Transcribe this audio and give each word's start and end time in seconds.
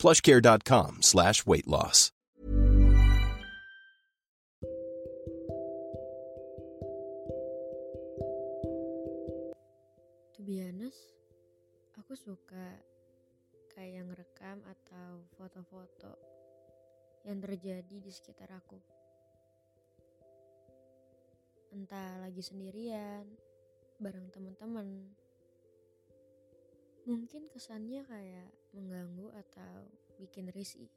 plushcare.com 0.00 1.04
slash 1.04 1.44
weight 1.44 1.68
loss. 1.68 2.08
To 10.34 10.40
be 10.40 10.64
honest, 10.64 11.12
aku 12.00 12.16
suka 12.16 12.80
kayak 13.76 14.08
ngerekam 14.08 14.64
atau 14.64 15.20
foto-foto 15.36 16.16
yang 17.28 17.44
terjadi 17.44 18.00
di 18.00 18.08
sekitar 18.08 18.48
aku. 18.56 18.80
Entah 21.76 22.24
lagi 22.24 22.40
sendirian, 22.40 23.28
bareng 24.00 24.32
teman-teman. 24.32 25.19
Mungkin 27.08 27.48
kesannya 27.48 28.04
kayak 28.04 28.48
mengganggu 28.76 29.32
atau 29.32 29.88
bikin 30.20 30.52
risih. 30.52 30.88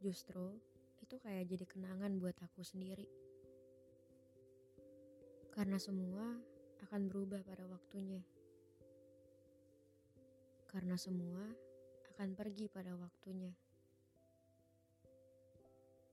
Justru 0.00 0.56
itu 1.04 1.20
kayak 1.20 1.52
jadi 1.52 1.64
kenangan 1.68 2.16
buat 2.16 2.36
aku 2.40 2.64
sendiri. 2.64 3.04
Karena 5.52 5.76
semua 5.76 6.36
akan 6.88 7.08
berubah 7.08 7.44
pada 7.44 7.68
waktunya. 7.68 8.24
Karena 10.68 10.96
semua 10.96 11.44
akan 12.16 12.32
pergi 12.32 12.68
pada 12.72 12.96
waktunya. 12.96 13.52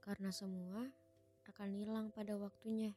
Karena 0.03 0.31
semua 0.35 0.83
akan 1.47 1.69
hilang 1.75 2.11
pada 2.11 2.35
waktunya. 2.35 2.91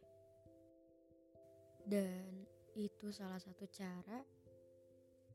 Dan 1.86 2.46
itu 2.74 3.14
salah 3.14 3.39
satu 3.39 3.66
cara 3.70 4.27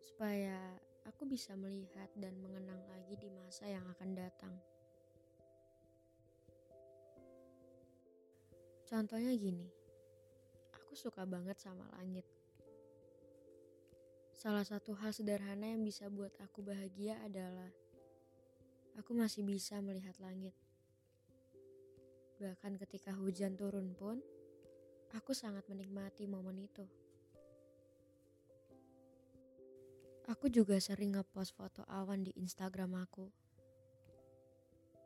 supaya 0.02 0.58
aku 1.06 1.30
bisa 1.30 1.54
melihat 1.54 2.10
dan 2.18 2.34
mengenang 2.42 2.82
lagi 2.90 3.14
di 3.22 3.30
masa 3.30 3.70
yang 3.70 3.86
akan 3.86 4.10
datang. 4.18 4.54
Contohnya 8.90 9.32
gini, 9.38 9.72
aku 10.76 11.00
suka 11.00 11.24
banget 11.24 11.56
sama 11.62 11.88
langit. 11.96 12.28
Salah 14.36 14.66
satu 14.66 14.98
hal 14.98 15.14
sederhana 15.16 15.70
yang 15.70 15.86
bisa 15.86 16.10
buat 16.10 16.34
aku 16.42 16.66
bahagia 16.66 17.16
adalah 17.24 17.70
aku 19.00 19.16
masih 19.16 19.46
bisa 19.48 19.80
melihat 19.80 20.18
langit. 20.20 20.52
Bahkan 22.42 22.82
ketika 22.82 23.14
hujan 23.16 23.54
turun 23.54 23.94
pun, 23.94 24.18
aku 25.14 25.32
sangat 25.32 25.64
menikmati 25.70 26.26
momen 26.26 26.58
itu. 26.66 26.84
Aku 30.32 30.48
juga 30.48 30.80
sering 30.80 31.12
ngepost 31.12 31.52
foto 31.60 31.84
awan 31.92 32.24
di 32.24 32.32
Instagram 32.40 33.04
aku. 33.04 33.28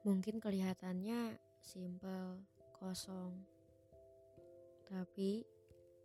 Mungkin 0.05 0.37
kelihatannya 0.37 1.41
simple, 1.65 2.45
kosong. 2.77 3.33
Tapi 4.85 5.41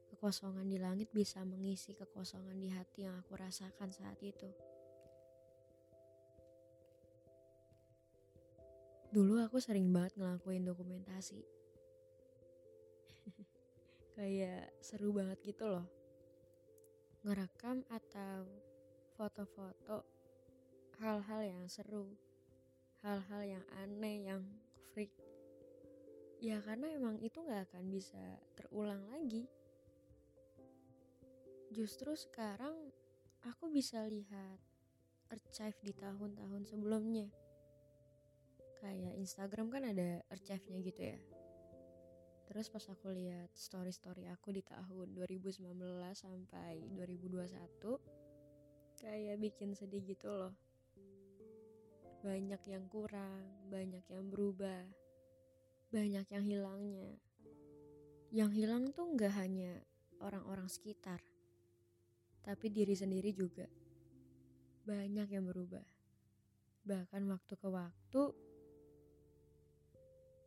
kekosongan 0.08 0.64
di 0.64 0.80
langit 0.80 1.12
bisa 1.12 1.44
mengisi 1.44 1.92
kekosongan 1.92 2.56
di 2.56 2.72
hati 2.72 3.04
yang 3.04 3.20
aku 3.20 3.36
rasakan 3.36 3.92
saat 3.92 4.16
itu. 4.24 4.48
Dulu 9.12 9.36
aku 9.44 9.60
sering 9.60 9.92
banget 9.92 10.16
ngelakuin 10.16 10.64
dokumentasi. 10.64 11.44
Kayak 14.16 14.72
seru 14.80 15.12
banget 15.12 15.44
gitu 15.44 15.68
loh. 15.68 15.84
Ngerekam 17.20 17.84
atau 17.92 18.69
foto-foto 19.20 20.00
hal-hal 20.96 21.44
yang 21.44 21.68
seru, 21.68 22.08
hal-hal 23.04 23.44
yang 23.44 23.64
aneh, 23.84 24.32
yang 24.32 24.40
freak. 24.96 25.12
Ya 26.40 26.56
karena 26.64 26.88
emang 26.96 27.20
itu 27.20 27.44
gak 27.44 27.68
akan 27.68 27.92
bisa 27.92 28.40
terulang 28.56 29.04
lagi. 29.12 29.44
Justru 31.68 32.16
sekarang 32.16 32.72
aku 33.44 33.68
bisa 33.68 34.08
lihat 34.08 34.56
archive 35.28 35.76
di 35.84 35.92
tahun-tahun 36.00 36.64
sebelumnya. 36.64 37.28
Kayak 38.80 39.20
Instagram 39.20 39.68
kan 39.68 39.84
ada 39.84 40.24
archive-nya 40.32 40.80
gitu 40.80 41.12
ya. 41.12 41.20
Terus 42.48 42.72
pas 42.72 42.88
aku 42.88 43.12
lihat 43.12 43.52
story-story 43.52 44.32
aku 44.32 44.48
di 44.56 44.64
tahun 44.64 45.12
2019 45.12 45.76
sampai 46.16 46.88
2021, 46.96 48.19
kayak 49.00 49.40
bikin 49.40 49.72
sedih 49.72 50.04
gitu 50.04 50.28
loh. 50.28 50.52
Banyak 52.20 52.60
yang 52.68 52.84
kurang, 52.92 53.48
banyak 53.72 54.04
yang 54.12 54.28
berubah, 54.28 54.84
banyak 55.88 56.28
yang 56.28 56.44
hilangnya. 56.44 57.16
Yang 58.28 58.50
hilang 58.60 58.84
tuh 58.92 59.08
nggak 59.16 59.32
hanya 59.40 59.80
orang-orang 60.20 60.68
sekitar, 60.68 61.24
tapi 62.44 62.68
diri 62.68 62.92
sendiri 62.92 63.32
juga. 63.32 63.64
Banyak 64.84 65.32
yang 65.32 65.48
berubah. 65.48 65.82
Bahkan 66.84 67.24
waktu 67.24 67.54
ke 67.56 67.68
waktu, 67.72 68.22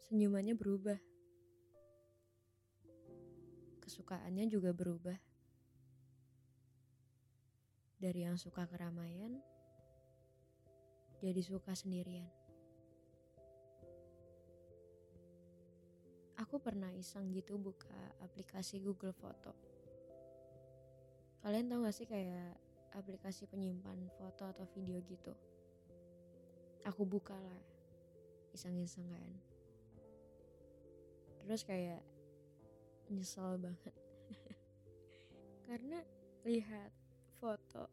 senyumannya 0.06 0.54
berubah. 0.54 1.02
Kesukaannya 3.82 4.46
juga 4.48 4.72
berubah 4.72 5.33
dari 8.04 8.28
yang 8.28 8.36
suka 8.36 8.68
keramaian 8.68 9.40
jadi 11.24 11.40
suka 11.40 11.72
sendirian. 11.72 12.28
Aku 16.36 16.60
pernah 16.60 16.92
iseng 16.92 17.32
gitu 17.32 17.56
buka 17.56 17.96
aplikasi 18.20 18.84
Google 18.84 19.16
Foto. 19.16 19.56
Kalian 21.48 21.72
tahu 21.72 21.88
gak 21.88 21.96
sih 21.96 22.04
kayak 22.04 22.60
aplikasi 22.92 23.48
penyimpan 23.48 24.12
foto 24.20 24.52
atau 24.52 24.68
video 24.76 25.00
gitu? 25.08 25.32
Aku 26.84 27.08
buka 27.08 27.40
lah, 27.40 27.62
iseng-iseng 28.52 29.08
kan. 29.08 29.32
Terus 31.48 31.64
kayak 31.64 32.04
nyesel 33.08 33.56
banget. 33.64 33.96
Karena 35.72 36.04
lihat 36.44 36.92
foto 37.44 37.92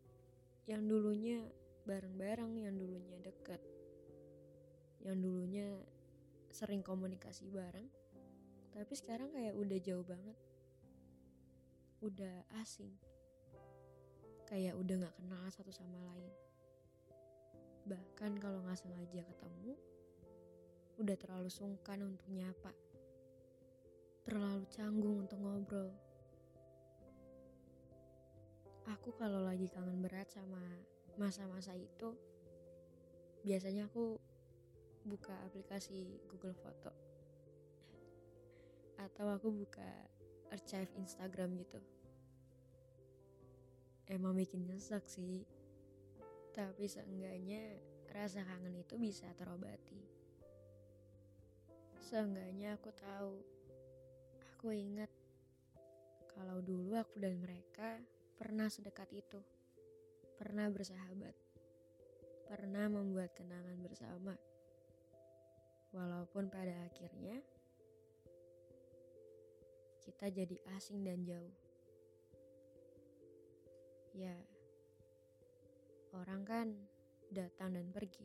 yang 0.71 0.87
dulunya 0.87 1.43
bareng-bareng, 1.83 2.63
yang 2.63 2.79
dulunya 2.79 3.19
deket, 3.19 3.59
yang 5.03 5.19
dulunya 5.19 5.75
sering 6.55 6.87
komunikasi 6.87 7.51
bareng, 7.51 7.91
tapi 8.71 8.95
sekarang 8.95 9.35
kayak 9.35 9.59
udah 9.59 9.79
jauh 9.83 10.07
banget, 10.07 10.39
udah 11.99 12.47
asing, 12.63 12.95
kayak 14.47 14.79
udah 14.79 15.03
gak 15.03 15.19
kenal 15.19 15.43
satu 15.51 15.75
sama 15.75 15.99
lain. 16.15 16.31
Bahkan 17.91 18.39
kalau 18.39 18.63
gak 18.71 18.79
sengaja 18.79 19.27
ketemu, 19.27 19.75
udah 21.03 21.17
terlalu 21.19 21.51
sungkan 21.51 21.99
untuk 22.07 22.31
nyapa, 22.31 22.71
terlalu 24.23 24.63
canggung 24.71 25.27
untuk 25.27 25.43
ngobrol 25.43 25.91
aku 28.91 29.15
kalau 29.15 29.47
lagi 29.47 29.71
kangen 29.71 30.03
berat 30.03 30.27
sama 30.27 30.59
masa-masa 31.15 31.71
itu 31.79 32.11
biasanya 33.47 33.87
aku 33.87 34.19
buka 35.07 35.33
aplikasi 35.47 36.21
Google 36.27 36.57
Foto. 36.59 36.93
Atau 39.01 39.31
aku 39.31 39.49
buka 39.55 39.87
archive 40.51 40.91
Instagram 40.99 41.57
gitu. 41.57 41.81
Emang 44.11 44.35
bikin 44.35 44.67
nyesek 44.67 45.07
sih. 45.07 45.47
Tapi 46.51 46.85
seenggaknya 46.91 47.63
rasa 48.11 48.43
kangen 48.43 48.75
itu 48.75 48.99
bisa 48.99 49.31
terobati. 49.39 50.03
Seenggaknya 52.11 52.75
aku 52.75 52.91
tahu 52.91 53.39
aku 54.59 54.75
ingat 54.75 55.09
kalau 56.35 56.59
dulu 56.61 56.99
aku 56.99 57.23
dan 57.23 57.39
mereka 57.39 58.03
pernah 58.41 58.73
sedekat 58.73 59.13
itu, 59.13 59.37
pernah 60.41 60.65
bersahabat, 60.73 61.37
pernah 62.49 62.89
membuat 62.89 63.37
kenangan 63.37 63.77
bersama. 63.85 64.33
Walaupun 65.93 66.49
pada 66.49 66.73
akhirnya 66.89 67.37
kita 70.01 70.33
jadi 70.33 70.57
asing 70.73 71.05
dan 71.05 71.21
jauh. 71.29 71.53
Ya, 74.17 74.33
orang 76.17 76.41
kan 76.49 76.67
datang 77.29 77.77
dan 77.77 77.93
pergi. 77.93 78.25